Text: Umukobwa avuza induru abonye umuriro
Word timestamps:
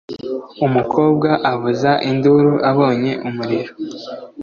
Umukobwa 0.65 1.29
avuza 1.51 1.91
induru 2.09 2.53
abonye 2.69 3.11
umuriro 3.27 3.73